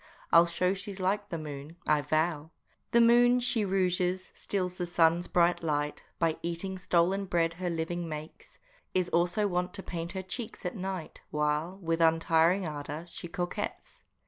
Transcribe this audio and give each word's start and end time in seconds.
I'll 0.31 0.47
show 0.47 0.73
she's 0.73 0.99
like 0.99 1.29
the 1.29 1.37
moon, 1.37 1.75
I 1.87 2.01
vow! 2.01 2.49
The 2.89 2.99
moon 3.01 3.39
she 3.39 3.63
rouges, 3.63 4.31
steals 4.33 4.79
the 4.79 4.87
sun's 4.87 5.27
bright 5.27 5.61
light, 5.61 6.01
By 6.17 6.37
eating 6.41 6.79
stolen 6.79 7.25
bread 7.25 7.53
her 7.61 7.69
living 7.69 8.09
gets, 8.09 8.57
Is 8.95 9.09
also 9.09 9.47
wont 9.47 9.75
to 9.75 9.83
paint 9.83 10.13
her 10.13 10.23
cheeks 10.23 10.65
at 10.65 10.75
night, 10.75 11.21
While, 11.29 11.77
with 11.83 12.01
untiring 12.01 12.65
ardor, 12.65 13.05
she 13.07 13.27
coquets. 13.27 14.01